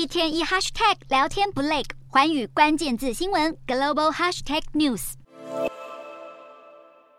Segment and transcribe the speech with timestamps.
[0.00, 5.12] 一天一 hashtag 聊天不累，环宇关键字新闻 global hashtag news。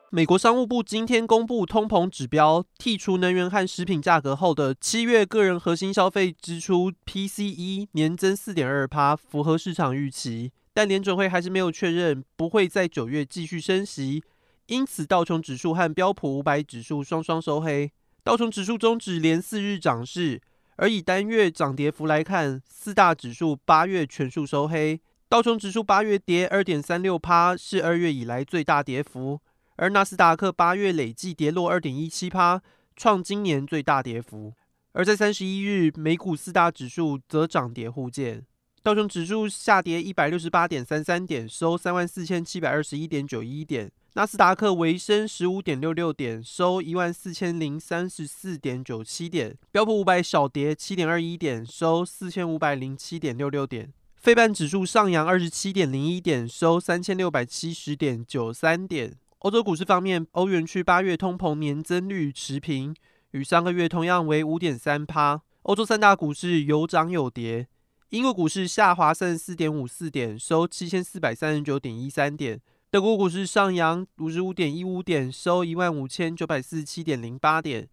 [0.10, 10.52] 美国商务部今天公布通膨指标，剔除能源和食品价格后的七月个人核心消费支出 PCE 年增四点二趴，符合市场预期。
[10.74, 14.24] 但联准会还是没有确认不会在九月继续升息，
[14.66, 17.92] 因此道琼指数和标普五百指数双双收黑。
[18.24, 20.42] 道琼指数终止连四日涨势。
[20.82, 25.00] 而以单月涨跌幅来看，四大指数八月全数收黑。
[25.30, 29.38] 道琼指数八月跌二点三六趴，是二月以来最大跌幅；
[29.76, 32.64] 而纳斯达克八月累计跌落二点一七趴，
[32.96, 34.56] 创今年最大跌幅。
[34.94, 38.44] 而在三十一日，美股四大指数则涨跌互见。
[38.82, 43.92] 道琼指数下跌一百六十八点三三点，收三万四千七百二十一点九一点。
[44.14, 49.58] 纳斯达克微升十五点六六点，收一万四千零三十四点九七点。
[49.72, 53.94] 标普五百小跌七点二一点，收四千五百零七点六六点。
[54.18, 59.16] 费半指数上扬二十七点零一点，收三千六百七十点九三点。
[59.40, 62.94] 欧洲股市方面，欧元区八月通膨年增率持平，
[63.32, 65.42] 与上个月同样为五点三趴。
[65.62, 67.66] 欧洲三大股市有涨有跌。
[68.10, 72.60] 英国股市下滑三十四点五四点，收七千四百三十九点一三点。
[72.92, 77.88] 德国股市上扬五十五点一五点，收一万五千九百四十七点零八点。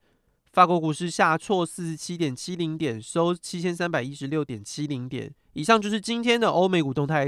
[0.53, 5.33] 法国股市下挫四十七点七零点，收七千三百一十六点七零点。
[5.53, 7.25] 以上就是今天的欧美股动态，